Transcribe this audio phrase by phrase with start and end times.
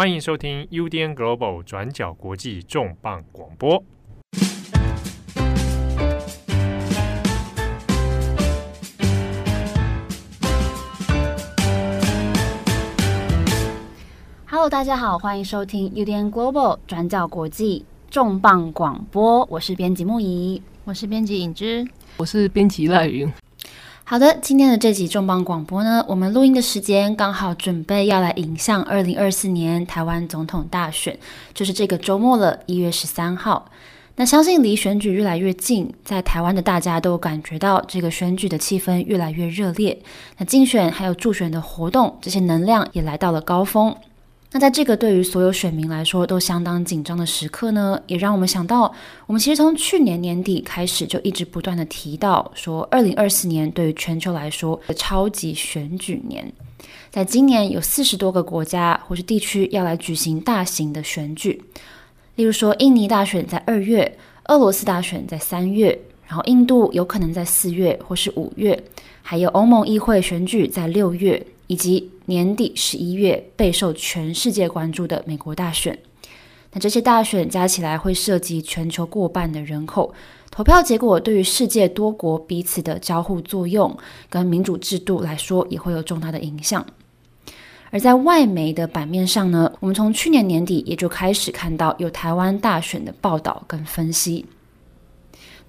[0.00, 3.82] 欢迎收听 UDN Global 转角国际重磅广播。
[14.46, 19.44] Hello，大家好，欢迎收听 UDN Global 转角国际重磅广播。
[19.50, 21.84] 我是编辑木仪，我是编辑颖之，
[22.18, 23.28] 我是编辑赖云。
[24.10, 31.18] 好的，今天的这集重磅广播呢，我们录音的时间刚好准备要来迎向二零二四年台湾总统大选，
[31.52, 33.70] 就是这个周末了，一月十三号。
[34.16, 40.00] 那相信离选举越来越近，在台湾的大家都感觉到这个选举的气氛越来越热烈。
[40.38, 43.94] 那竞选还有助选的活动，这些能量也来到了高峰。
[44.50, 48.90] 那在这个对于所有选民来说都相当紧张的时刻呢，也让我们想到，
[49.26, 56.50] 我们其实从去年年底开始就一直不断的提到，说二零二四年对于全球来说的超级选举年，
[57.10, 61.62] 在今年有四十多个国家或是地区要来举行大型的选举，
[62.36, 68.82] 例如说印尼大选在二月，俄罗斯大选在三月，然后印度有可能在四月或是五月，
[69.20, 71.46] 还有欧盟议会选举在六月。
[71.68, 75.96] 以及年底十一月备受全世界关注的美国大选，
[76.72, 80.12] 那这些大选加起来会涉及全球过半的人口，
[80.50, 83.96] 投票结果对于世界多国彼此的交互作用
[84.28, 86.84] 跟民主制度来说也会有重大的影响。
[87.90, 94.44] 而在外媒的版面上呢，我们从去年年底也就开始看到有台湾大选的报道跟分析。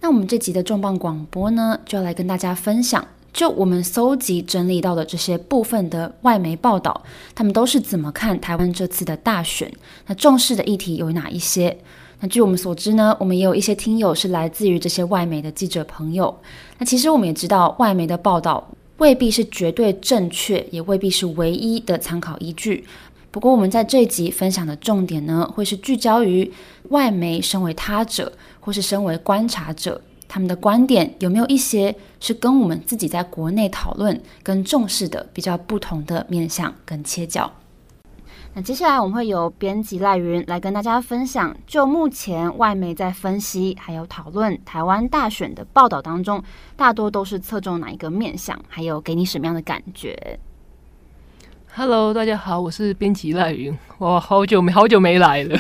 [0.01, 3.05] 那我们这集的重磅广播呢，就要来跟大家分享。
[3.39, 7.01] 就我们搜集整理到的这些部分的外媒报道，
[7.33, 9.71] 他们都是怎么看台湾这次的大选？
[10.07, 11.77] 那重视的议题有哪一些？
[12.19, 16.37] 那据我们所知呢，我们也有一些听友是来自于这些外媒的记者朋友。
[16.79, 22.83] 那其实我们也知道，外媒的报道未必是绝对正确，也未必是唯一的参考依据。
[23.31, 26.51] 不过我们在这一集分享的重点呢，会是聚焦于
[26.89, 30.01] 外媒身为他者，或是身为观察者。
[30.29, 37.51] 他们的观点有没有一些是跟我们自己在国内讨论跟重视的比较不同的面向跟切角？
[38.53, 46.43] 那接下来我们会由编辑赖云来跟大家分享，就目前外媒在分析还有讨论台湾大选的报道当中，
[46.75, 50.39] 大多都是侧重哪一个面向，还有给你什么样的感觉
[51.73, 53.75] ？Hello，大家好，我是编辑赖云。
[53.97, 55.57] 哇，好久没好久没来了，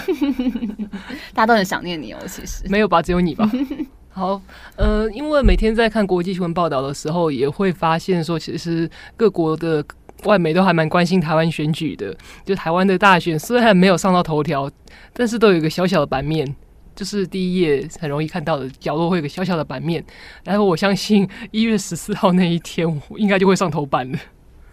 [1.33, 2.19] 大家都很想念你哦。
[2.27, 3.49] 其实没有吧，只有你吧。
[4.19, 4.41] 好，
[4.75, 9.81] 呃，因为每天在看国际新闻报道的时候，也会发现说，其实各国的
[10.25, 12.13] 外媒都还蛮关心台湾选举的。
[12.43, 14.69] 就台湾的大选虽然没有上到头条，
[15.13, 16.53] 但是都有一个小小的版面，
[16.93, 20.03] 就是第一页很容易看到的角落会有个小小的版面。
[20.43, 24.19] 然后我相信一月十四号那一天，我应该就会上头版了。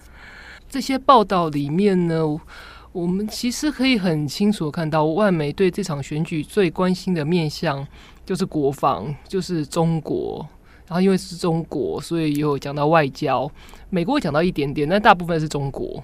[0.68, 2.24] 这些报道里面呢，
[2.90, 7.86] 我们其实可以很清楚看到，外媒对这场选举最关心的面向。
[8.26, 10.47] 就是国防，就是中国，
[10.87, 13.50] 然后因为是中国，所以也有讲到外交。
[13.88, 16.03] 美国讲到一点点，但大部分是中国。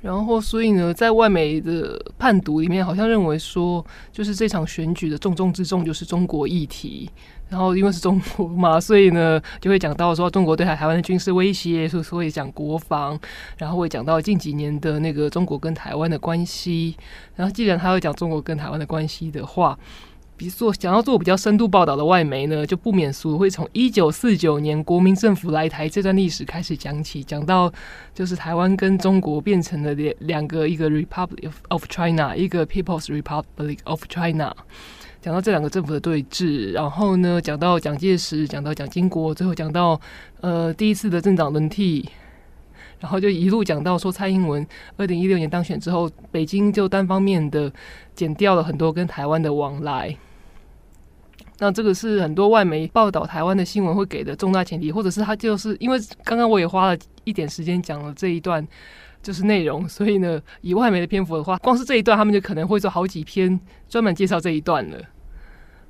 [0.00, 7.10] 然后，所以呢，在外媒的判读里面，好像认为说，就是这场选举的重中之重就是中国议题。
[7.50, 13.20] 然后，因为是中国嘛，所以呢，就会讲到说中国对台台湾的军事威胁，所以所以讲国防。
[13.58, 16.96] 然后会讲到近几年的那个中国跟台湾的关系。
[17.36, 19.78] 然后，既然他会讲中国跟台湾的关系的话，
[20.40, 27.70] 比做，想要做比较深度报道的外媒呢，就不免俗会从一九四九年国民政府来台这段历史开始讲起，讲到
[28.14, 34.56] 就是台湾跟中国变成了两两个，一个 Republic of China，一个 People's Republic of China，
[35.20, 40.00] 讲到这两个政府的对峙，然后呢，讲到蒋介石，讲到蒋经国，最后讲到
[40.40, 42.08] 呃第一次的政党轮替，
[42.98, 47.70] 然后就一路讲到说蔡英文二零一六年当选之后，北京就单方面的
[48.14, 50.16] 减掉了很多跟台湾的往来。
[51.62, 58.66] 那这个是很多外媒报道台湾的新闻会给的重大前提，或者是他就是因为刚刚我也花了一点时间讲了这一段
[59.22, 64.98] 就是内容，所以呢，以外媒的篇幅的话，光是这一段他们就可能会做好几篇专门介绍这一段了。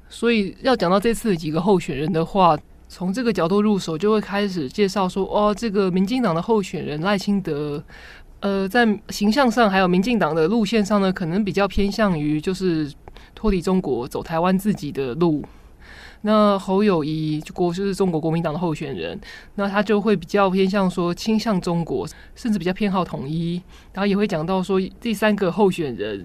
[0.09, 2.59] 所以要讲到这次的几个候选人的话，
[2.89, 7.81] 从这个角度入手，就会开始介绍说，哦，这个民进党的候选人赖清德，
[8.41, 12.93] 呃，在形象上还有民进党的路线上呢，可能比较偏向于就是
[13.37, 15.44] 脱离中国，走台湾自己的路。
[16.22, 19.19] 那侯友谊就国就是中国国民党的候选人，
[19.55, 23.55] 那他就会比较偏向说倾向中国，甚至比较偏好统一。
[23.94, 26.25] 然后也会讲到说第三个候选人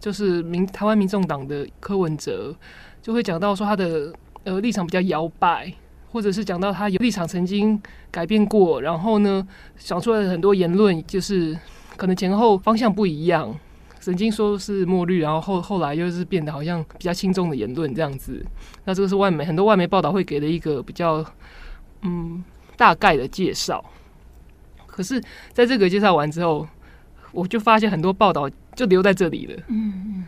[0.00, 2.56] 就是民台湾民众党的柯文哲，
[3.02, 4.12] 就会讲到说他的
[4.44, 5.70] 呃立场比较摇摆，
[6.10, 7.78] 或者是讲到他有立场曾经
[8.10, 9.46] 改变过，然后呢
[9.76, 11.54] 讲出来的很多言论就是
[11.96, 13.54] 可能前后方向不一样。
[14.06, 18.40] 曾经说是墨绿，然后后后来又是变得好像比较轻重的言论这样子。
[18.84, 21.26] 那这个是外媒很多外媒报道会给的一个比较
[22.02, 22.44] 嗯
[22.76, 23.84] 大概的介绍。
[24.86, 25.20] 可是
[25.52, 26.64] 在这个介绍完之后，
[27.32, 29.56] 我就发现很多报道就留在这里了。
[29.66, 30.24] 嗯嗯，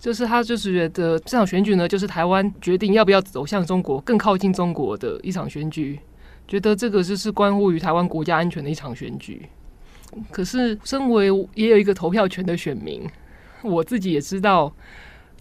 [0.00, 6.00] 就是他就是觉得这场选举呢，就是台湾决定要不要走向中国，更靠近中国的一场选举。
[6.48, 9.46] 觉得这个就是关乎于台湾国家安全的一场选举。
[10.30, 13.02] 可是，身为也有一个投票权的选民，
[13.62, 14.72] 我自己也知道，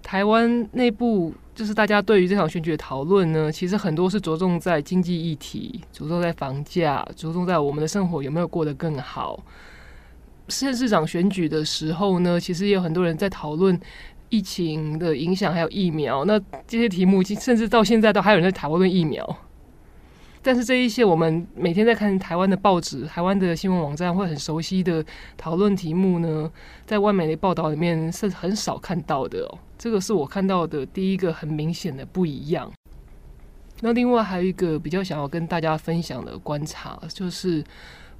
[0.02, 9.44] 台湾内部就是大家对于这场选举的讨论呢，其实很多是着重在经济议题，着重在房价，着重在我们的生活有没有过得更好。
[10.48, 13.80] 县市长选举的时候呢，其实也有很多人在讨论
[14.30, 16.26] 疫情的影响，还有疫苗。
[16.26, 19.38] 那这些题目，甚至到现在都还有人在讨论疫苗。
[20.42, 25.04] 但是这一些我们每天在看台湾的报纸、台湾的新闻网站会很熟悉的
[25.36, 26.50] 讨论题目呢，
[26.86, 29.60] 在外媒的报道里面是很少看到的哦。
[29.78, 32.72] 这个是我看到的第一个很明显的不一样。
[33.82, 37.64] 那另外还有一个比较想要跟大家分享的观察，就是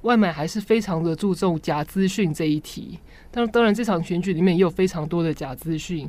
[0.02, 2.98] 外媒还是非常的注重假资讯这一题。
[3.30, 6.08] 当当然，这场选举里面也有非常多的假资讯。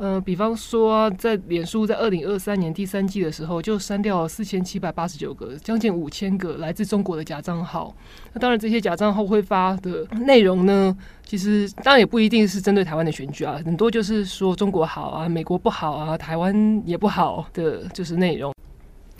[0.00, 7.94] 呃，比方说，在脸书在二零二三年第三季的时候，就删掉了四千七百八十九个，将近五千个来自中国的假账号。
[8.32, 18.54] 那当然，这些假账号会发的内容呢，其实当然也不一定是针对台湾的选举啊，很多就是说中国好啊，美国不好啊，台湾也不好的就是内容。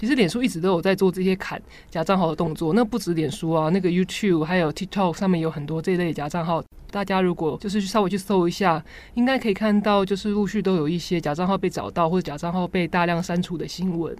[0.00, 1.60] 其实脸书一直都有在做这些砍
[1.90, 6.64] 假账号的动作，那不止脸书啊，那个 YouTube 还有 TikTok 上面有很多这类假账号。
[6.90, 8.82] 大家如果就是去稍微去搜一下，
[9.12, 14.16] 应该可以看到，就是陆续都有一些假账号被找到或者假账号被大量删除的新闻。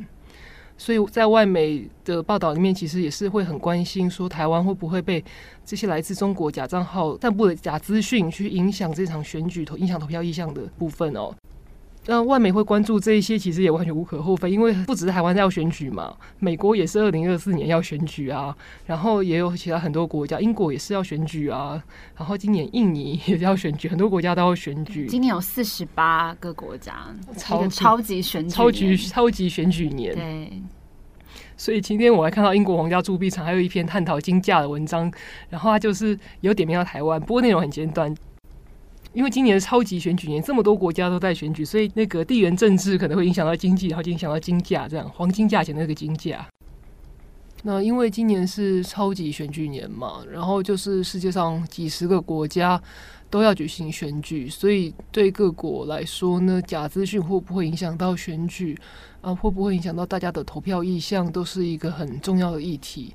[0.77, 5.25] 所以在外媒的报道里面，其实也是会很关心，说台湾会不会被
[5.65, 11.35] 这些来自中国假账号散布的假资讯去影响这场选举投影响投票意向的部分哦。
[12.07, 18.57] 那外媒会关注这一些，其实也完全无可厚非，因为不只是台湾要选举嘛，美国也是二零二四年要选举啊，
[18.87, 21.81] 然后也有其他很多国家，英国也是要选举啊，
[22.17, 25.07] 然后今年印尼也要选举，很多国家都要选举。
[25.07, 30.15] 今年有四十八个国家，超超级选举，超级超级选举年。
[30.15, 30.63] 对，
[31.57, 35.13] 所以今天我还看到英国皇家铸币厂还有一篇探讨金价的文章，
[35.51, 38.13] 然后它就是有点名到台湾，不过内容很简短。
[39.13, 46.47] 因为今年是超级选举年，这么多国家都在选举，所以那个地缘政治可能会影响到经济，然后影响到金价，这样黄金价钱的那个金价。
[47.63, 52.81] 那因为今年是超级选举年嘛，然后就是世界上几十个国家
[53.29, 58.79] 都要举行选举，所以对各国来说呢，假资讯会不会影响到选举
[59.21, 59.35] 啊？
[59.35, 63.13] 会不会影响到大家的投票意向，都是一个很重要的议题。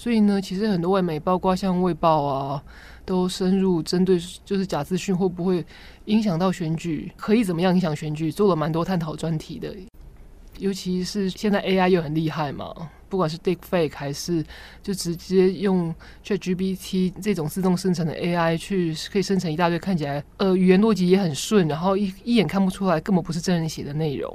[0.00, 2.62] 所以呢，其实很多外媒，包括像《卫报》啊。
[3.04, 5.64] 都深入针对，就是假资讯会不会
[6.04, 9.74] 影响到选举，可以怎么样影响选举，做了蛮多探讨专题的。
[10.58, 12.72] 尤其是现在 AI 又很厉害嘛，
[13.08, 14.44] 不管是 Deepfake 还是
[14.80, 15.92] 就直接用
[16.24, 24.32] ChatGPT 这种自动生成的 AI 去可以生成一大堆看起来呃语言逻辑也很顺，然后一一眼看不出来根本不是真人写的内容。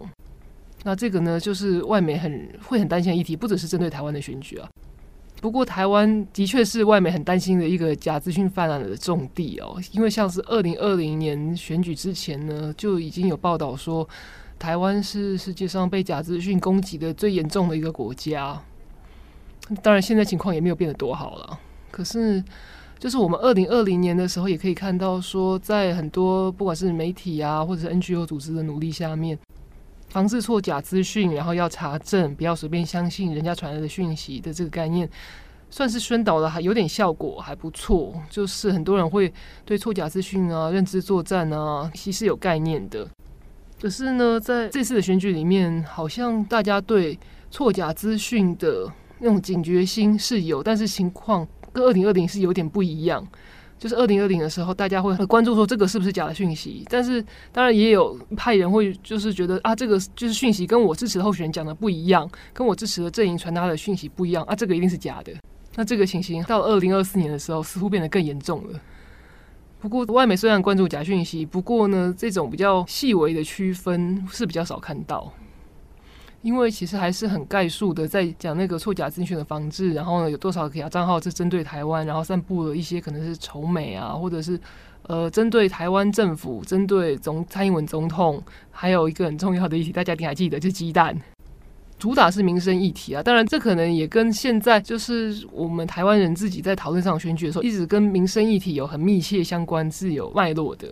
[0.84, 4.68] 那这个呢，就是外媒很会很担心的议题，不只是针对台湾的选举啊。
[5.42, 9.80] 不过，台湾的确是外媒很担心的一个假资讯泛滥的重地哦。
[9.92, 14.08] 因为像是二零二零年选举之前呢，就已经有报道说，
[14.58, 18.60] 台湾是世界上被假资讯攻击的最严重的一个国家。
[19.84, 21.60] 当然，现在情况也没有变得多好了。
[21.92, 22.44] 可是，
[22.98, 29.38] 就是我们二零二零年的时候，也可以看到说，在很多不管是媒体啊，或者是 NGO 组织的努力下面，
[30.16, 35.10] 防治错假资讯，然后要查证，不要随便相信人家传来的讯息的这个概念，
[35.70, 38.14] 算是宣导的还有点效果，还不错。
[38.30, 39.30] 就是很多人会
[39.66, 43.06] 对错假资讯啊、认知作战啊，其实有概念的。
[43.82, 47.20] 可是呢，在这次的选举里面，好像大家对
[47.52, 53.22] 错假资讯的那种警觉心是有，但是情况跟二零二零是有点不一样。
[53.86, 65.32] 就是二零二零的时候，大家会很关注说这个是不是假的讯息，但是当然也有派人会就是觉得啊，这个就是讯息跟我支持的候选人讲的不一样，跟我支持的阵营传达的讯息不一样啊，这个一定是假的。
[65.76, 68.80] 那这个情形到二零二四年的时候，似乎变得更严重了。
[69.80, 75.32] 不过外媒虽然关注假讯息，不过呢，这种比较细微的区分是比较少看到。
[76.46, 84.60] 因为其实还是很概述的在讲那个错假资讯的防治，然后呢，有多少个账号是针对台湾，然后散布了一些可能是仇美啊，或者是
[85.08, 91.20] 呃针对台湾政府、针对总蔡英文总统，还有一个很重要的议题，大家一定还记得，就是鸡蛋，
[91.98, 93.24] 主打是民生议题啊。
[93.24, 100.90] 当然，这可能也跟现在就是我们台湾人自己在讨论上选举的时候，一直跟民生议题有很密切相关，是有脉络的。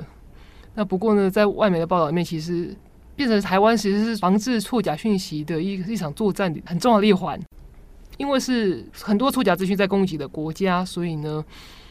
[0.74, 2.76] 那不过呢，在外媒的报道里面，其实
[3.16, 7.40] 变成台湾其实是防治错假讯息的一一场作战很重要的一环，
[8.18, 11.44] 因为是很多错假资讯在攻击的国家，所以呢，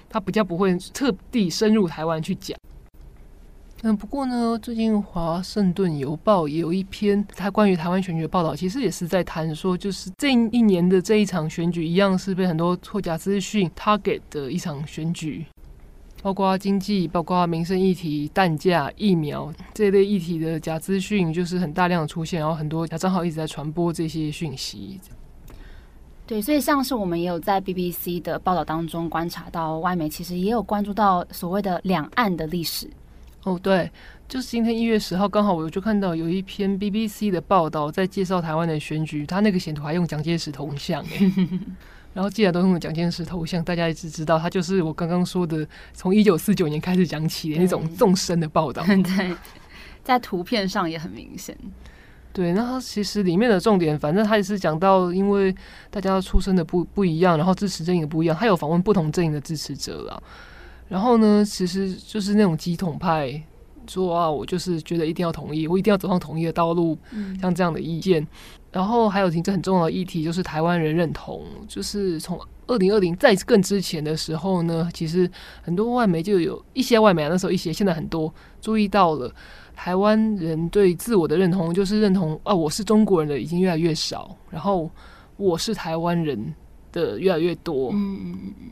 [0.09, 2.57] 他比较不会特地深入台湾去讲。
[3.85, 15.45] 嗯，不过呢，最近《华盛顿邮报》也有一篇他关于台湾选举的报道，其实也是在谈说，就是这一年的这一场选举，一样是被很多错假资讯 target 的一场选举，
[16.23, 25.01] 包括经济、包括民生议题、蛋价、疫苗这一类议题的假资讯，就是很大量的出现，然后很多假账号一直在传播这些讯息。
[26.25, 32.89] 对，所以像是我们也有在 BBC 的报道当中观察到，外媒其实也有关注到所谓的两岸的历史。
[33.43, 33.91] 哦，对，
[34.29, 41.05] 就是今天一月十号，刚好我就看到有一篇 BBC 的报道，在介绍台湾的选举，他那个显图还用蒋介石铜像，
[42.15, 48.85] 然后既然都用蒋介石头像，大家一直知道他就是我刚刚说的，从一九四九年开始讲起的那种纵深的报道。
[48.87, 49.35] 对，
[50.05, 51.57] 在图片上也很明显。
[52.35, 55.55] 对，那他其实里面的重点，反正他也是讲到，因为
[55.91, 60.23] 大家出生的不不一样，然后支持阵营的不一样，他有访问不同阵营的支持者了。
[60.89, 63.43] 然后呢，其实就是那种极统派
[63.87, 66.99] 说啊，我就是觉得一定要统一，我一定要走上统一的道路，
[67.41, 68.27] 像这样的意见。
[68.73, 71.45] 然后还有一个很重要的议题，就是台湾人认同。
[71.69, 75.31] 就是从二零二零在更之前的时候呢，其实
[75.63, 79.33] 很多外媒就有一些外媒啊，那时候一些，现在很多注意到了
[79.77, 84.91] 台湾人对自我的认同，就是认同啊，我是中国人的已经越来越少，然后
[85.37, 86.55] 我是台湾人
[86.91, 87.91] 的越来越多。
[87.93, 88.71] 嗯嗯嗯。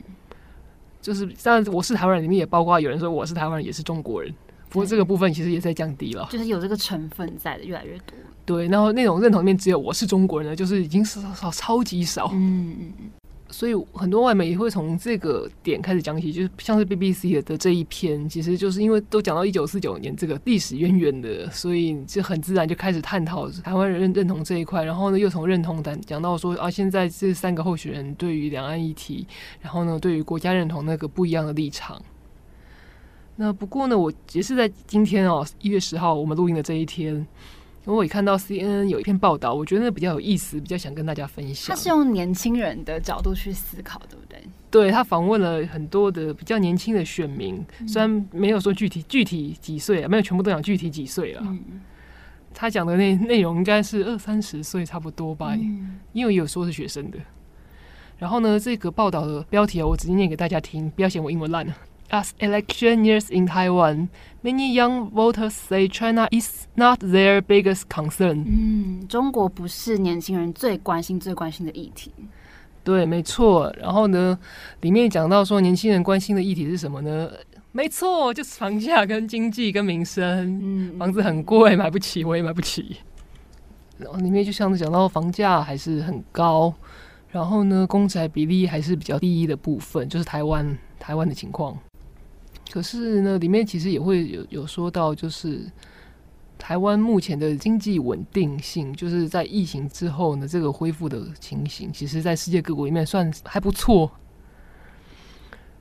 [1.01, 4.31] 就是，当然我是台湾人，里面也包括有人说我是台湾人，也是中国人。
[4.71, 8.15] 不过这个部分其实也在降低了，就是有这个成分在的越来越多。
[8.45, 12.29] 对，然后那种认同里面只有我是中国人的，就是已经少少超级少。
[12.33, 13.11] 嗯嗯嗯。
[13.49, 29.27] 所以很多外媒也会从这个点开始讲起，就是像是 BBC 的这一篇，其实就是因为都讲到一九四九年这个历史渊源的，所以就很自然就开始探讨台湾人认同这一块，然后呢又从认同谈讲到说啊，现在这三个候选人对于两岸议题，
[29.59, 32.01] 然后呢对于国家认同那个不一样的立场。
[33.35, 37.25] 那不过呢，我也是在今天哦，一月十号我们录音的这一天。
[37.85, 41.75] 我也看到 CNN 有一篇报道，我觉得那比较有意思，比较想跟大家分享。
[41.75, 44.39] 他是用年轻人的角度去思考，对不对？
[44.69, 51.41] 对，他访问了很多的比较年轻的选民，虽然没有说具体具体几岁，没有全部都讲具体几岁了。
[51.43, 51.81] 嗯、
[52.53, 57.17] 他讲的内内容应该是二三十岁差不多吧，嗯、因为也有说是学生的。
[58.19, 61.75] 然后呢，这个报道的标题啊，我直接念给大家听，不要嫌我英文烂了。
[62.11, 64.09] As election years in Taiwan,
[64.43, 68.43] many young voters say China is not their biggest concern.
[68.45, 72.11] 嗯，中国不是年轻人最关心、最关心的议题。
[72.83, 73.73] 对，没错。
[73.79, 74.37] 然后呢，
[74.81, 77.31] 里面讲到说，年轻人关心的议题是什么呢？
[77.71, 80.59] 没错，就是房价、跟经济、跟民生。
[80.61, 82.97] 嗯，房子很贵，买不起，我也买不起。
[83.97, 86.73] 然后里面就像是讲到房价还是很高，
[87.29, 91.79] 然后呢，公宅比例还是比较低的部分，就是台湾台湾的情况。
[92.71, 95.69] 可是呢，里面其实也会有有说到，就是
[96.57, 104.09] 台湾目前的经济稳定性，就是在疫情之后呢，这个恢复的情形，其实在世界各国里面算还不错。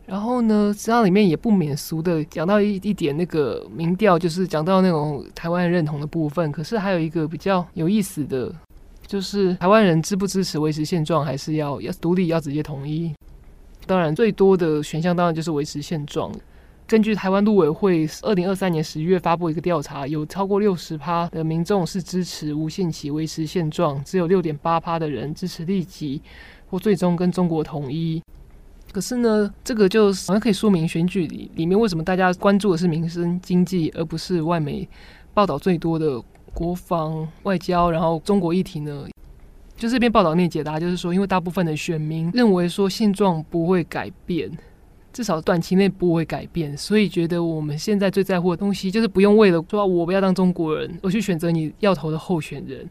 [0.05, 6.51] 然后呢，实际上里面也不免俗的讲到一一点那个民调，就是讲到那种台湾认同的部分。
[6.51, 8.53] 可是还有一个比较有意思的，
[9.07, 13.15] 就是台湾人支不支持维持现状，还是要要独立，要直接统一？
[13.87, 16.33] 当然，最多的选项当然就是维持现状。
[16.91, 26.21] 根据台湾陆委会二零二三年十一月发布一个调查，有超过六十趴的民众是支持无限期维持现状，只有六点八趴的人支持立即
[26.69, 28.21] 或最终跟中国统一。
[28.91, 34.89] 可是呢，这个就好像可以说明选举里里面为什么大家关注的是民生经济，而不是外媒
[35.33, 36.21] 报道最多的
[36.53, 39.07] 国防外交，然后中国议题呢？
[39.77, 44.51] 就这篇报道里面解答就是说，因为大部分的选民认为说现状不会改变。
[45.13, 52.89] 至少短期内不会改变，所以觉得我们现在最在乎的东西就是不用为了说我不要当中国人，我去选择你要投的候选人。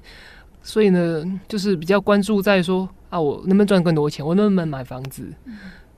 [0.62, 5.26] 所以呢，就是比较关注在说啊，我能不能赚更多钱，我能不能买房子，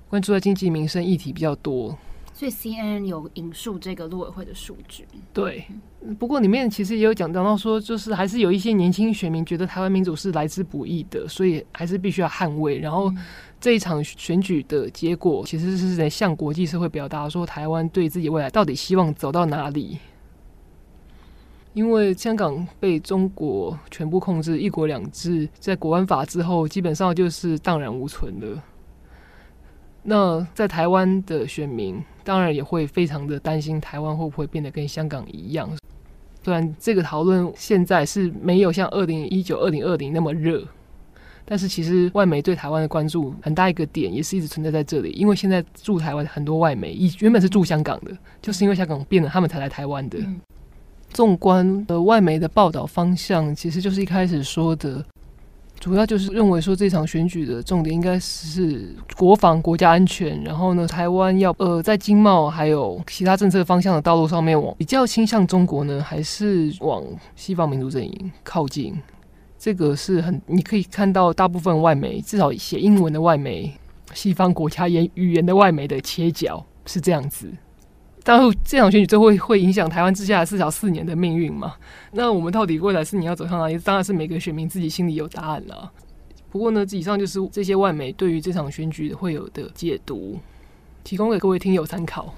[0.08, 1.98] 关注在经济民生议题比较多。
[2.32, 5.06] 所以 CNN 有引述这个陆委会的数据。
[5.34, 5.66] 对，
[6.20, 12.78] 不过里面其实也有讲讲到说，就是还是有一些年轻选民觉得台湾民主是来之不易的，所以还是必须要捍卫。
[12.78, 13.12] 然后。
[13.62, 20.00] 这一场选举的结果，其实是在向国际社会表达说，台湾对自己未来到底希望走到哪里？
[21.74, 28.64] 因为香港被中国全部控制，一国两制在国安法之后，基本上就是荡然无存了。
[30.04, 35.70] 那在台湾的选民当然也会非常的担心，台湾会不会变得跟香港一样？
[36.44, 40.68] 虽然这个讨论现在是没有像二零一九、二零二零那么热，
[41.46, 45.12] 但是其实外媒对台湾的关注很大一个点也是一直存在在这里。
[45.12, 50.18] 因为现在驻台湾很多外媒，以原本是驻香港的，就是因为香港变了，他们才来台湾的。
[51.10, 55.04] 纵观的外媒的报道方向，其实就是一开始说的。
[55.78, 67.04] 主要就是认为说，这场选举的重点应该是国防、国家安全，然后呢，台湾要呃在经贸还有其他政策方向的道路上面往比较倾向中国呢，还是往
[67.36, 68.94] 西方民主阵营靠近？
[69.64, 73.72] 这个是很你可以看到大部分外媒，至少写英文的外媒、
[74.12, 77.48] 西方国家言语言的外媒的切角是这样子。
[78.24, 81.76] 当然，这场选举最后会会影响台湾接下来至少四年的命运嘛？
[82.12, 83.78] 那我们到底未来四年要走向哪里？
[83.78, 85.92] 当然是每个选民自己心里有答案了。
[86.50, 90.40] 不过呢，以上就是这些外媒对于这场选举会有的解读，
[91.04, 92.34] 提供给各位听友参考。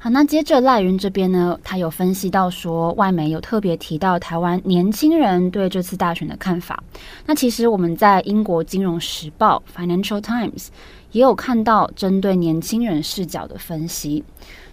[0.00, 6.80] 好，那接着赖云这边呢，他有分析到说，外媒有特别提到台湾年轻人对这次大选的看法。
[7.26, 10.68] 那其实我们在英国金融时报 （Financial Times）
[11.10, 14.22] 也有看到针对年轻人视角的分析。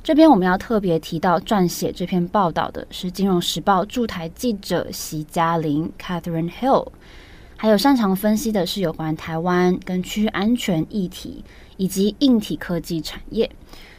[0.03, 6.89] 这边我们要特别提到，撰写这篇报道的是《金融时报》驻台记者席嘉玲 （Catherine Hill），
[7.57, 11.43] 还有擅长分析的是有关台湾跟区域安全议题
[11.77, 13.49] 以及硬体科技产业。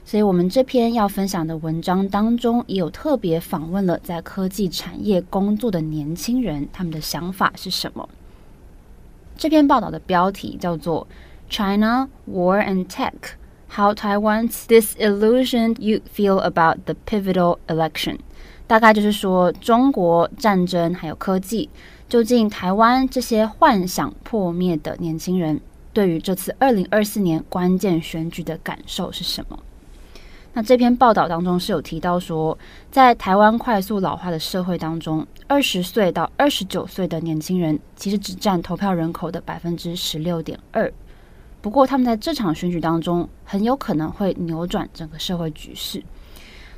[0.08, 8.08] 所以，我们这篇要分享的文章当中，也有特别访问了在科技产业工作的年轻人，他们的想法是什么？
[9.36, 11.08] 这篇报道的标题叫做
[11.52, 13.10] 《China War and Tech》。
[13.68, 18.18] How Taiwan's disillusioned You feel about the pivotal election？
[18.68, 21.68] 大概就是说，中国战争还有科技，
[22.08, 25.60] 究竟台湾这些幻想破灭的年轻人，
[25.92, 29.58] 对于这次二零二四年关键选举的感受是什么？
[30.56, 32.56] 那这篇报道当中是有提到说，
[32.90, 40.90] 在台湾快速老化的社会当中，二十岁到二十九岁的年轻人其实只占投票人口的百分之十六点二。
[41.60, 46.02] 不过，他们在这场选举当中很有可能会扭转整个社会局势。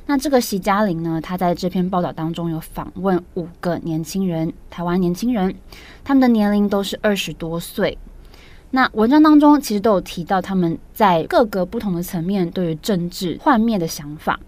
[0.07, 5.55] 那这个席嘉玲呢，他在这篇报道当中有访问五个年轻人，台湾年轻人，
[6.03, 7.97] 他们的年龄都是二十多岁。
[8.71, 14.39] 那文章当中其实都有提到他们在各个不同的层面对于政治幻灭的想法，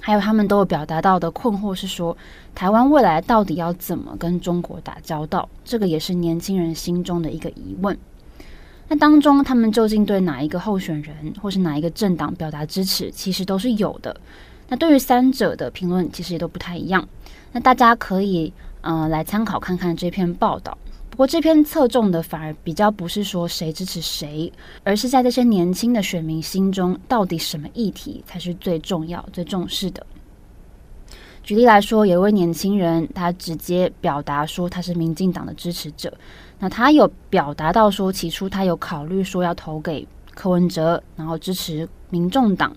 [0.00, 2.16] 还有他们都有表达到的困惑是说，
[2.54, 5.46] 台湾未来到底要怎么跟中国打交道？
[5.64, 7.96] 这个也是年轻人心中的一个疑问。
[8.88, 14.14] 那当中，他们究竟对哪一个候选人或是哪一个政党表达支持，其实都是有的。
[14.68, 17.06] 那对于三者的评论，其实也都不太一样。
[17.52, 20.76] 那大家可以呃来参考看看这篇报道。
[21.12, 24.50] 不过这篇侧重的反而比较不是说谁支持谁，
[24.82, 30.06] 而是在这些年轻的选民心中，到底什么议题才是最重要、最重视的。
[31.42, 36.10] 举例来说，有一位年轻人，他直接表达说他是民进党的支持者。
[36.58, 42.74] 那他有表达到说，起初他有考虑说要投给柯文哲，然后支持民众党，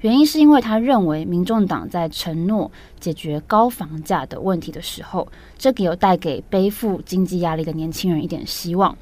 [0.00, 8.96] 原因是因为他认为民众党在承诺解决高房价的问题的时候，这个有带给背负经济压力的年轻人一点希望。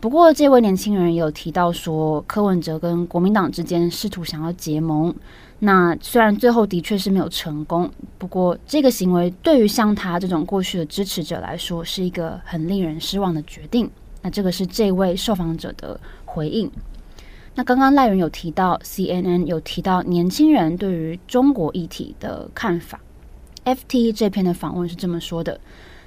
[0.00, 5.12] 不过，这位年轻人也有提到说，柯文哲跟国民党之间试图想要结盟。
[5.58, 13.90] 那虽然最后的确是没有成功，不过这个行为对于像他这种过去的支持者来说，是一个很令人失望的决定。
[14.22, 16.70] 那这个是这位受访者的回应。
[17.58, 23.00] 那刚刚赖人有提到，CNN 有提到年轻人对于中国议题的看法。
[23.64, 25.60] FT 这篇的访问是这么说的，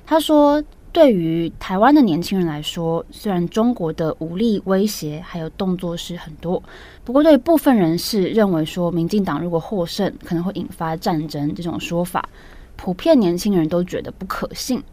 [0.06, 0.64] 他说。
[0.94, 6.62] 对于台湾的年轻人来说，虽然中国的武力威胁还有动作是很多，
[7.06, 12.28] 不过对部分人士认为说，民进党如果获胜，可能会引发战争这种说法，
[12.76, 14.84] 普遍年轻人都觉得不可信。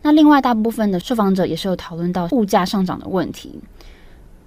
[0.00, 3.60] 那另外，大部分的受访者也是有讨论到物价上涨的问题。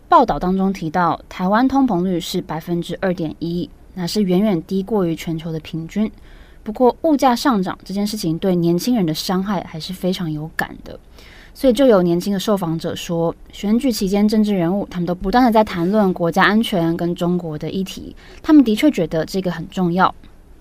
[0.10, 6.12] 报道当中提到，台湾通膨率是百分之二点一，那是远远低过于全球的平均。
[6.64, 10.98] 不过，物价上涨这件事情对年轻人的伤害还是非常有感的，
[11.54, 20.14] 所以就有年轻的受访者说，选举期间政治人物他们都不断的在谈论国家安全跟中国的议题，他们的确觉得这个很重要。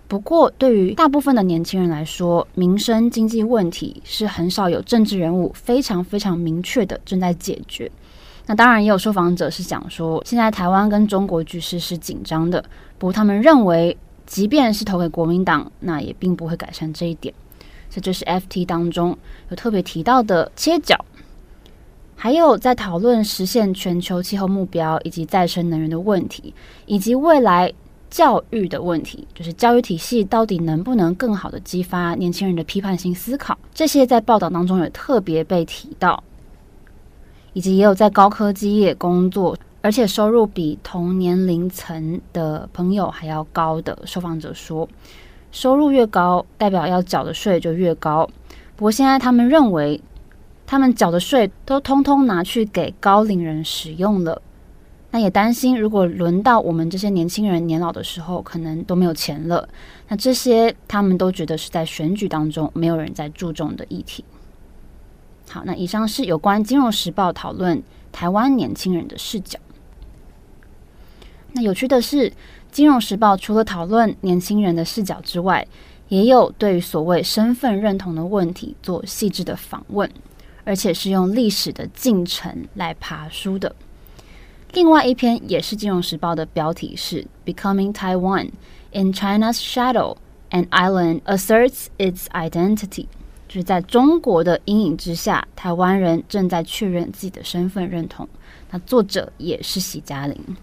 [0.09, 7.90] 不过，对于大部分的年轻人来说，民生经济问题是很少有政治人物非常非常明确的正在解决。
[8.46, 12.64] 那当然也有受访者是讲说，现在台湾跟中国局势是紧张的，
[12.98, 13.96] 不过他们认为。
[14.24, 17.35] 即便是投给国民党，那也并不会改善这一点。
[17.90, 19.18] 这就是 FT 当中
[19.50, 20.96] 有特别提到的切角。
[22.16, 26.55] 还有在讨论实现全球气候目标以及再生能源的问题，
[26.87, 27.70] 以及未来
[28.09, 36.22] 教育的问题，就是教育体系到底能不能更好的激发年轻人的批判性思考，这些在报道当中有特别被提到，
[37.52, 44.88] 以及也有在高科技业工作，而且收入比同年龄层的朋友还要高的受访者说，
[45.50, 48.28] 收入越高，代表要缴的税就越高。
[48.76, 50.00] 不过现在他们认为。
[50.64, 54.40] 他们缴的税都通通拿去给高龄人使用了，
[55.10, 59.68] 那也担心，如果轮到我们这些年轻人年老的时候，可能都没有钱了。
[60.08, 64.24] 那这些他们都觉得是在选举当中没有人在注重的议题。
[65.52, 69.58] 好，那以上是有关《金融时报》讨论台湾年轻人的视角。
[71.52, 72.30] 那有趣的是，
[72.70, 75.66] 《金融时报》除了讨论年轻人的视角之外，
[76.08, 80.10] 也有对于所谓身份认同的问题做细致的访问。
[80.64, 83.74] 而且是用历史的进程来爬梳的。
[84.74, 88.50] 另外一篇也是《金融时报》的标题是 “Becoming Taiwan
[88.92, 90.16] in China's Shadow:
[90.50, 93.06] An Island Asserts Its Identity”，
[93.52, 98.26] 就是在中国的阴影之下，台湾人正在确认自己的身份认同。
[98.70, 100.56] 那作者也是喜嘉玲。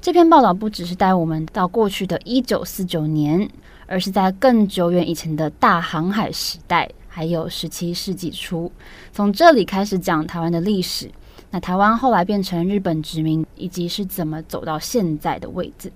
[0.00, 3.48] 这篇报道不只是带我们到过去的一九四九年，
[3.86, 6.90] 而是在更久远以前的大航海时代。
[7.06, 8.70] 还有十七世纪初，
[9.12, 11.08] 从这里开始讲台湾的历史。
[11.52, 15.92] 那台湾后来变成日本殖民，以及是怎么走到现在的位置。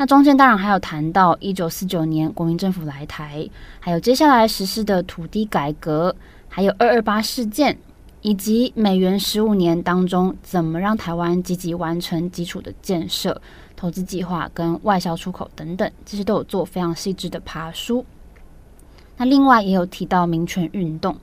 [0.00, 3.46] 那中间当然还有谈到一九四九年国民政府来台，
[3.78, 6.16] 还有接下来实施的土地改革，
[6.48, 7.76] 还有二二八事件，
[8.22, 13.38] 以及美元十五年当中怎么让台湾积极完成基础的建设、
[13.76, 18.02] 投资计划跟外销出口等等，这些都有做非常细致的爬梳。
[19.18, 21.14] 那另外也有提到民权运动，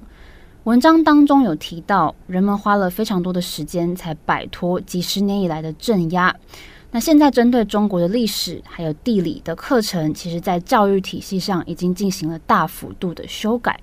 [0.65, 6.35] 文章当中有提到，人们花了非常多的时间才摆脱几十年以来的镇压。
[6.89, 13.79] 那现在针对中国的历史还有地理的课程，其实在教育体系上已经进行了大幅度的修改。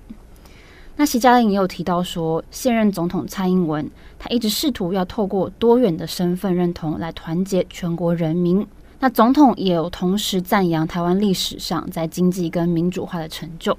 [0.97, 8.65] 那习嘉玲也有提到说，现任总统蔡英文，他一直试图要透过多元的身份认同来团结全国人民。
[8.99, 13.77] 那总统也有同时赞扬台湾历史上在经济跟民主化的成就，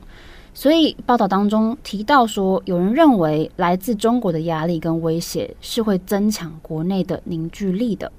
[0.55, 8.13] 所以报道当中提到说，有人认为来自中国的压力跟威胁是会增强国内的凝聚力的。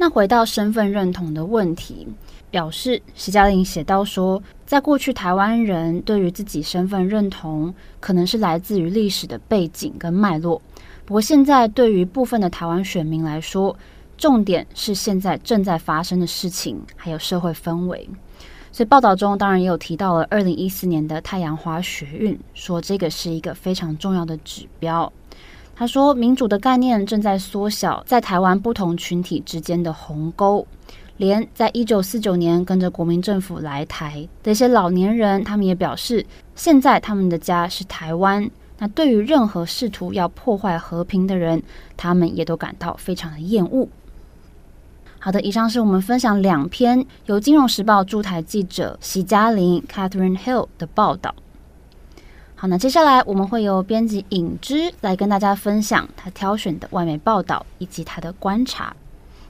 [0.00, 2.08] 那回到身份认同的问题，
[2.50, 10.62] 表示徐嘉玲写到说，在过去台湾人对于自己身份认同可能是来自于历史的背景跟脉络，
[11.04, 13.76] 不过现在对于部分的台湾选民来说，
[14.16, 18.08] 重点是现在正在发生的事情，还有社会氛围。
[18.72, 25.12] 所以报道中当然也有提到了二零一四年的太阳花学运，说这个是一个非常重要的指标。
[25.80, 30.66] 他说，民主的概念正在缩小在台湾不同群体之间的鸿沟。
[31.16, 38.50] 连在一九四九年跟着国民政府来台的一些老年人，他们也表示，现在他们的家是台湾。
[38.76, 41.62] 那对于任何试图要破坏和平的人，
[41.96, 43.88] 他们也都感到非常的厌恶。
[45.18, 51.34] 好的，以上是我们分享两篇由《金融时报》驻台记者席嘉玲 （Catherine Hill） 的报道。
[52.60, 58.94] 好，那接下来我们会由编辑颖之来跟大家分享他挑选的外媒报道以及他的观察。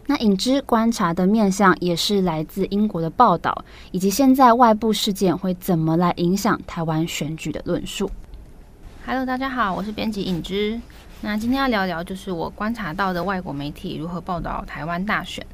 [0.07, 8.09] 那颖之观察的面向也是来自英国的报道，以及现在外部事件会怎么来影响台湾选举的论述。
[9.05, 10.81] Hello，大家好，我是编辑颖之。
[11.21, 15.45] 那今天要聊聊就是我观察到的外国媒体如何报道台湾大选。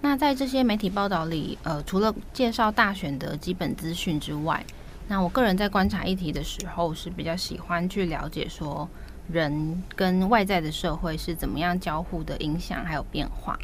[0.00, 4.60] 那在这些媒体报道里，呃，除了介绍大选的基本资讯之外，
[5.08, 8.88] 那我个人在观察议题的时候是比较喜欢去了解说
[9.28, 13.58] 人跟外在的社会是怎么样交互的影响还有变化。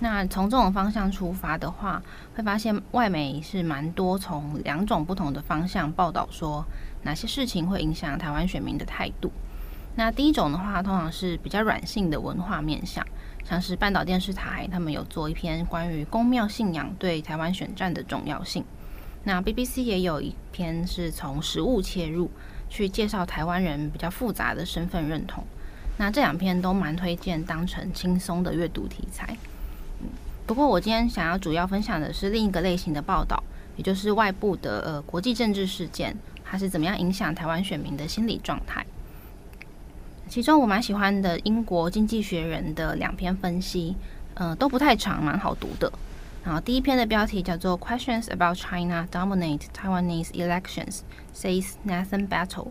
[0.00, 2.02] 那从这种方向出发的话，
[2.34, 6.64] 会发现外媒是蛮多从两种不同的方向报道说
[7.02, 9.30] 哪些事情会影响台湾选民的态度。
[9.94, 13.06] 那第一种的话，通常是比较软性的文化面向。
[13.44, 18.64] 像是半岛电视台，他们有做一篇关于宫庙信仰对台湾选战的重要性。
[19.24, 22.30] 那 BBC 也有一篇是从食物切入，
[22.68, 25.42] 去介绍台湾人比较复杂的身份认同。
[25.96, 29.36] 那这两篇都蛮推荐当成轻松的阅读题材。
[30.00, 30.08] 嗯，
[30.46, 33.42] 不过我今天想要主要分享的是另一个类型的报道，
[33.76, 38.84] 也就是外部的呃国际政治事件，它是怎么样影响台湾选民的心理状态。
[40.28, 43.94] 其中我蛮喜欢的英国经济学人的两篇分析，
[44.34, 45.92] 呃，都不太长，蛮好读的。
[46.44, 51.00] 然后第一篇的标题叫做 "Questions about China dominate Taiwanese elections",
[51.34, 52.68] says Nathan Battle。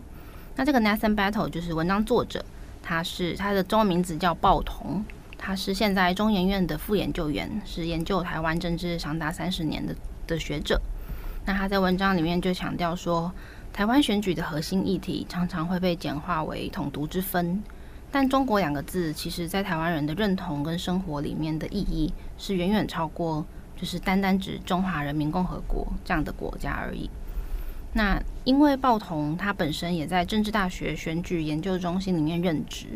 [0.54, 2.44] 那这个 Nathan Battle 就是文章作者，
[2.80, 5.04] 他是他的中文名字叫鲍彤，
[5.36, 9.92] 他是现在中研院的副研究员，是研究台湾政治长达三十年的
[10.28, 10.80] 的学者。
[11.44, 13.32] 那他在文章里面就强调说，
[13.72, 17.60] 台湾选举的核心议题常常会被简化为统独之分，
[18.12, 23.44] 但“中国”两个字，其实在台湾人的认同跟生活里面的意义是远远超过，
[23.76, 27.08] 就是单单指中华人民共和国这样的国家而已。
[27.92, 32.86] 那因为鲍彤他本身也在政治大学选举研究中心里面任职，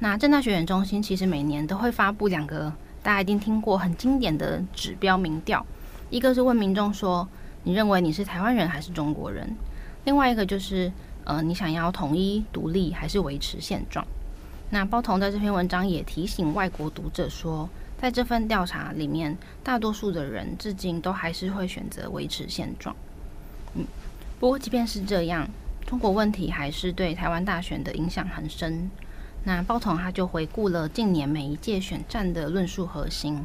[0.00, 5.64] 那政大学选中心其实每年都会发布两个大家一定听过很经典的指标民调，
[6.10, 7.28] 一个是问民众说，
[7.62, 9.48] 你认为你是台湾人还是中国人？
[10.04, 10.90] 另外一个就是，
[11.24, 14.04] 呃，你想要统一独立还是维持现状？
[14.70, 17.68] 那鲍彤在这篇文章也提醒外国读者说，
[18.00, 22.96] 在这份调查里面，大多数的人至今都还是会选择维持现状。
[23.74, 23.84] 嗯，
[24.38, 25.46] 不过即便是这样，
[25.86, 28.90] 中国问题还是对台湾大选的影响很深。
[29.44, 33.44] 那鲍彤他就回顾了近年每一届选战的论述核心，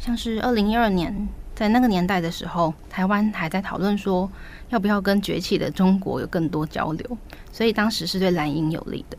[0.00, 1.26] 像是二零一二年。
[1.56, 4.28] 在那个年代的时候，台湾还在讨论说
[4.70, 7.18] 要不要跟崛起的中国有更多交流，
[7.52, 9.16] 所以当时是对蓝营有利的。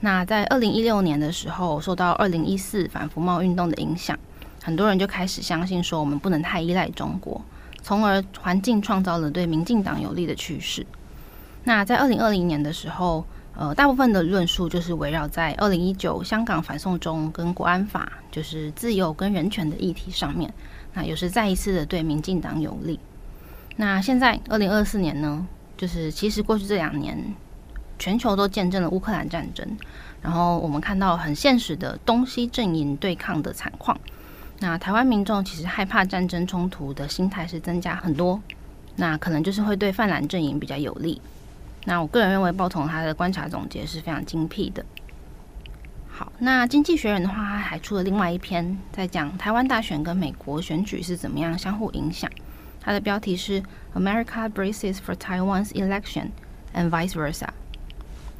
[0.00, 4.18] 那在二零一六年的时候，受到二零一四反服贸运动的影响，
[4.62, 7.40] 很多人就开始相信说我们不能太依赖中国，
[7.82, 10.86] 从而环境创造了对民进党有利的趋势。
[11.64, 13.22] 那在二零二零年的时候，
[13.54, 20.50] 呃，大部分的论述就是围绕在二零一九香港反送中跟国安法，就是自由跟人权的议题上面。
[20.94, 22.98] 那又是再一次的对民进党有利。
[23.76, 27.34] 那现在二零二四年呢，就是其实过去这两年，
[28.00, 29.64] 全球都见证了乌克兰战争，
[30.22, 33.96] 然后我们看到很现实的东西阵营对抗的惨况。
[34.58, 38.40] 那台湾民众其实害怕战争冲突的心态是增加很多，
[38.96, 41.20] 那可能就是会对泛蓝阵营比较有利。
[41.84, 44.84] 那我个人认为，鲍彤他的观察总结是非常精辟的。
[46.08, 52.30] 好，那经济学人的话，他还出了另外一篇，在讲台湾大选跟美国选举是怎么样相互影响。
[52.80, 53.62] 它的标题是
[53.94, 56.28] “America braces for Taiwan's election
[56.74, 57.48] and vice versa”。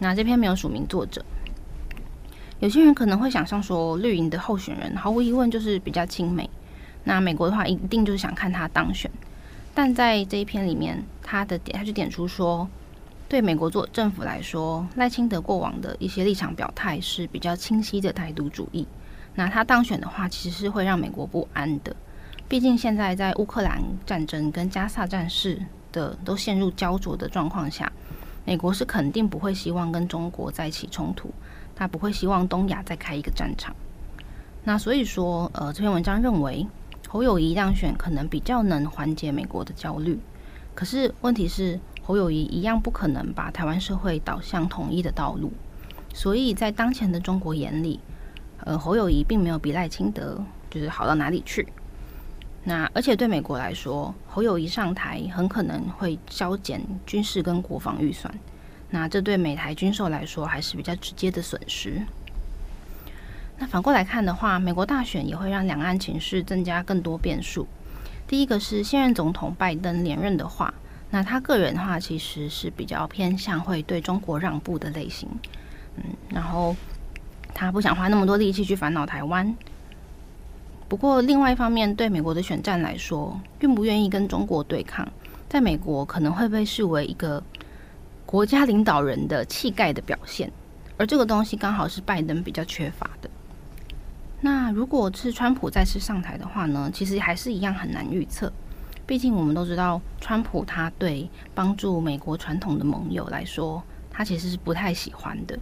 [0.00, 1.24] 那这篇没有署名作者。
[2.58, 6.50] 有些人可能会想象说，绿营的候选人毫无疑问就是比较亲美，
[7.04, 9.08] 那美国的话一定就是想看他当选。
[9.72, 12.68] 但在这一篇里面，他的点他就点出说。
[13.28, 18.84] 对美国做政府来说，赖清德过往的一些立场表态是比较清晰的台独主义。
[19.36, 21.94] 那他当选的话，其实是会让美国不安的。
[22.48, 27.92] 毕竟现在在乌克兰战争跟加萨战事的都陷入焦灼的状况下，
[28.44, 31.31] 美国是肯定不会希望跟中国再起冲突，
[31.74, 33.74] 他不会希望东亚再开一个战场。
[34.64, 36.66] 那所以说，呃，这篇文章认为
[37.09, 40.18] 侯友谊当选可能比较能缓解美国的焦虑。
[40.74, 41.79] 可是问题是。
[42.03, 45.53] 侯友谊一样不可能把台湾社会导向统一的道路，
[46.12, 48.00] 所以在当前的中国眼里，
[48.64, 51.68] 呃，侯友谊并没有比赖清德就是好到哪里去。
[52.64, 58.33] 那而且对美国来说，侯友宜上台很可能会削减军事跟国防预算，
[58.90, 62.03] 那这对美台军售来说还是比较直接的损失。
[63.59, 67.66] 那反过来看的话，美国大选也会让两岸情势增加更多变数。
[68.27, 70.73] 第一个是现任总统拜登连任的话。
[71.12, 75.29] 那他个人的话，其实是比较偏向会对中国让步的类型，
[75.96, 76.77] 嗯，然后
[77.53, 79.53] 他不想花那么多力气去烦恼台湾。
[80.90, 85.09] 不过，另外一方面，对美国的选战来说，愿不愿意跟中国对抗，
[85.48, 87.40] 在美国可能会被视为一个
[88.26, 90.50] 国家领导人的气概的表现，
[90.96, 93.31] 而这个东西刚好是拜登比较缺乏的。
[94.40, 98.53] 那如果是川普再次上台的话呢，其实还是一样很难预测。
[99.07, 105.57] 毕竟我们都知道，川普他对帮助美国传统的盟友来说，他其实是不太喜欢的。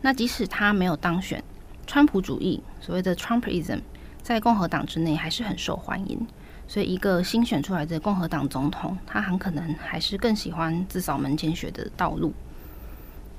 [0.00, 1.40] 那即使他没有当选，
[1.86, 3.78] 川普主义所谓的 Trumpism
[4.22, 6.26] 在共和党之内还是很受欢迎。
[6.68, 12.32] 所以，一个新选出来的共和党总统，他很可能还是更喜欢自扫门前雪的道路。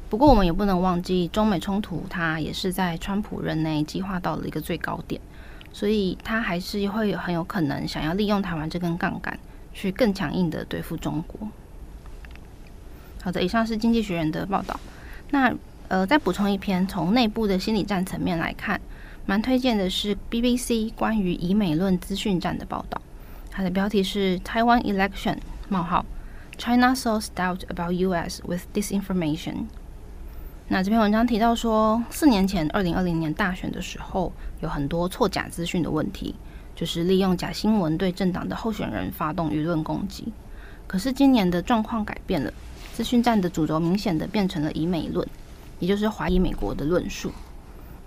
[0.09, 5.19] 不过，我们也不能忘记，中美冲突它也是在川普任内激化到了一个最高点。
[5.71, 9.39] 所以他还是会有很有可能想要利用台湾这根杠杆，
[9.73, 11.49] 去更强硬的对付中国。
[13.23, 14.79] 好的，以上是经济学人的报道。
[15.31, 15.51] 那
[15.87, 18.79] 呃，再补充一篇，从内部的心理战层面来看，
[19.25, 23.01] 蛮推荐的是 BBC 关于以美论资讯战的报道。
[23.49, 25.37] 它的标题是 Taiwan Election：
[25.69, 26.05] 冒号
[26.57, 28.41] China sows doubt about U.S.
[28.45, 29.65] with disinformation。
[30.67, 34.31] 那这篇文章提到说，四年前二零二零年大选的时候，
[34.61, 36.35] 有很多错假资讯的问题，
[36.75, 40.33] 就是利用假新闻对政党的候选人发动舆论攻击。
[40.87, 42.51] 可是今年的状况改变了，
[42.93, 45.27] 资讯战的主轴明显的变成了以美论，
[45.79, 47.31] 也就是怀疑美国的论述。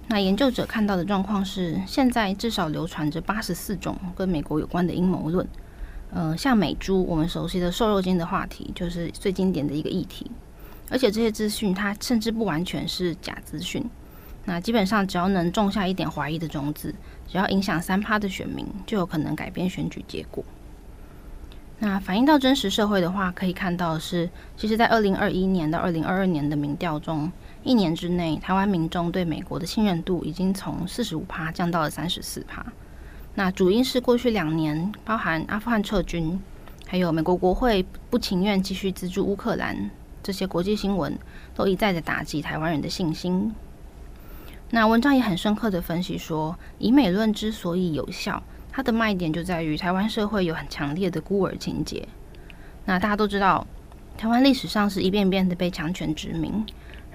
[0.09, 5.47] 那研究者看到的状况是，现在至少流传着八十四种跟美国有关的阴谋论。
[6.13, 10.31] 呃，像美猪，我们熟悉的瘦肉精的话题，就是最经典的一个议题。
[10.89, 13.85] 而且这些资讯，它甚至不完全是假资讯。
[14.45, 16.95] 那基本上，只要能种下一点怀疑的种子，
[17.27, 20.45] 只要影响三趴的选民，就有可能改变选举结果。
[21.81, 27.31] 那反映到真实社会的话，可以看到是，其实，在二零二一年到二零二二年的民调中，
[27.67, 32.65] 一年之内，台湾民众对美国的信任度已经从四十五趴降到了三十四趴。
[33.35, 36.41] 那主因是过去两年，包含阿富汗撤军，
[36.87, 39.91] 还有美国国会不情愿继续资助乌克兰
[40.23, 41.19] 这些国际新闻，
[41.57, 43.53] 都一再的打击台湾人的信心。
[44.71, 48.41] 那文章也很深刻的分析说，以美论之所以有效。
[48.71, 52.07] 它的卖点就在于台湾社会有很强烈的孤儿情结。
[52.85, 53.67] 那大家都知道，
[54.17, 56.65] 台湾历史上是一遍遍的被强权殖民，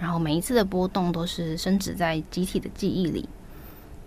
[0.02, 3.30] 然后每一次的波动都是深植在集体的记忆里。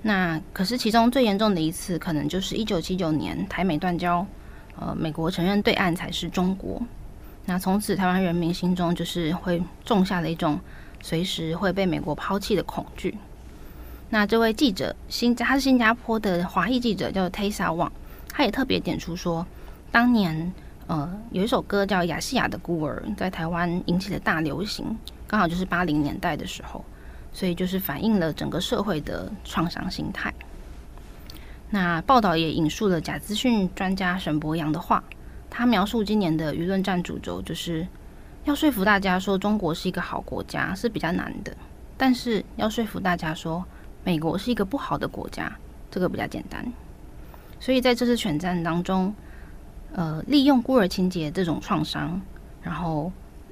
[0.02, 4.26] 那可是其中最严重的一次，可能就是一九七九年台美断交，
[4.78, 6.82] 呃，美国承认对岸才是中国。
[7.46, 10.58] 那从此台湾人民心中就是会种下了一种
[11.00, 13.16] 随时会被美国抛弃的恐惧。
[14.10, 17.90] 那这位记者，新他是新加坡的华裔记者，叫 Tessa Wang，
[18.28, 19.46] 他也特别点出说，
[19.90, 20.52] 当年
[20.86, 26.84] 呃有一首歌叫《亚细亚的孤儿》在台湾引起了大流行，刚好就是八零年代的时候，
[27.32, 30.32] 所以就是反映了整个社会的创伤心态。
[31.70, 35.02] 那报道也引述了假资讯专家沈博洋的话，
[35.50, 37.86] 他描述今年的舆论战主轴就是
[38.44, 41.56] 要说服大家说中国是一个好国家是比较难的，
[41.96, 43.64] 但是要说服大家说。
[44.06, 45.50] 美国是一个不好的国家，
[45.90, 46.62] 这个比较简单。
[47.58, 49.14] 所以在这次选战当中，
[49.94, 52.20] 呃，利用孤儿情节这种创伤，
[52.60, 53.10] 然后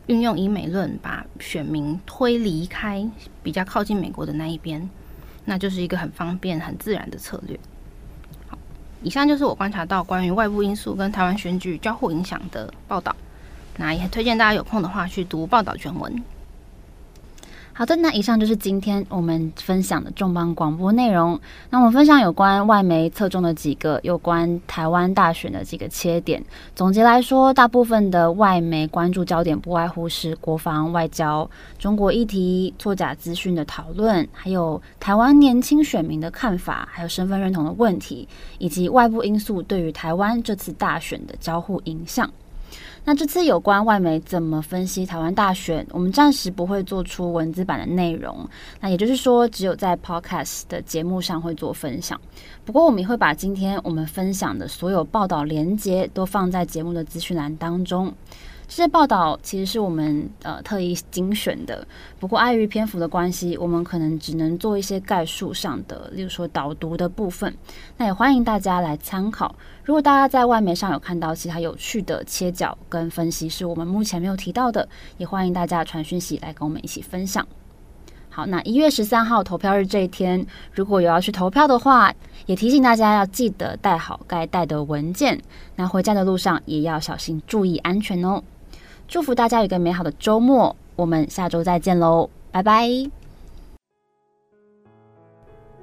[0.08, 3.08] 运用以美论把选民推离开
[3.42, 4.88] 比较靠近美国的那一边，
[5.44, 7.58] 那就是一个很方便、很自然的策略。
[8.48, 8.58] 好，
[9.02, 13.14] 以上就是我观察到关于外部因素跟台湾选举交互影响的报道。
[13.76, 16.22] 那也推荐大家有空的话去读报道全文。
[17.74, 21.40] 好的，那以上就是今天我们分享的重磅广播内容。
[21.70, 26.44] 那我们分享有关外媒侧重的几个有关台湾大选的几个切点。
[26.74, 42.30] 总结来说，大部分的外媒关注焦点不外乎是国防、外交、中国议题、作假资讯的讨论，还有台湾年轻选民的看法，还有身份认同的问题，以及外部因素对于台湾这次大选的交互影响。
[43.04, 48.48] 那这次有关外媒怎么分析台湾大选，我们暂时不会做出文字版的内容。
[48.80, 52.20] 那也就是说，只有在 Podcast 的节目上会做分享。
[52.64, 58.12] 不过，我们也会把今天我们分享的所有报道连接都放在节目的资讯栏当中。
[58.74, 61.86] 这些报道其实是我们呃特意精选的，
[62.18, 67.54] 不过碍于篇幅的关系，我们可能只能做一些概述上的，例如说导读的部分。
[67.98, 69.54] 那也欢迎大家来参考。
[69.84, 77.46] 如果大家在外媒上有看到其他有趣的切角跟分析，是我们目前没有提到的，也欢迎大家传讯息来跟我们一起分享。
[78.30, 82.10] 好，那一月十三号投票日这一天，如果有要去投票的话，
[82.46, 85.38] 也提醒大家要记得带好该带的文件。
[85.76, 88.42] 那回家的路上也要小心，注意安全哦。
[89.12, 92.88] 祝福大家有一个美好的周末，我们下周再见喽，拜拜！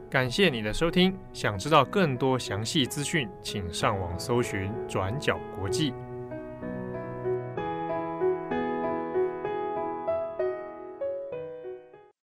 [0.09, 5.93] 感谢你的收听，想知道更多详细资讯，请上网搜寻转角国际。